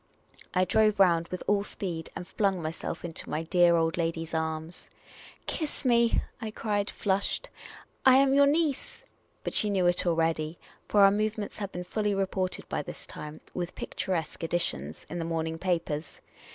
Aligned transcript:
I 0.55 0.65
drove 0.65 0.99
round 0.99 1.27
with 1.27 1.43
all 1.45 1.63
speed, 1.63 2.09
and 2.15 2.27
flung 2.27 2.59
myself 2.59 3.05
into 3.05 3.29
my 3.29 3.43
dear 3.43 3.75
old 3.75 3.97
lady's 3.97 4.33
arms." 4.33 4.89
Kiss 5.45 5.85
me," 5.85 6.23
I 6.41 6.49
cried, 6.49 6.89
flushed." 6.89 7.51
I 8.03 8.17
am 8.17 8.33
your 8.33 8.47
niece!" 8.47 9.03
But 9.43 9.53
she 9.53 9.69
knew 9.69 9.85
it 9.85 10.07
already, 10.07 10.57
for 10.87 11.01
our 11.03 11.11
movements 11.11 11.59
had 11.59 11.71
been 11.71 11.83
fully 11.83 12.15
re 12.15 12.25
ported 12.25 12.67
by 12.67 12.81
this 12.81 13.05
time 13.05 13.41
(with 13.53 13.75
picturesque 13.75 14.41
additions) 14.41 15.05
in 15.07 15.19
the 15.19 15.23
morning 15.23 15.59
papers. 15.59 16.19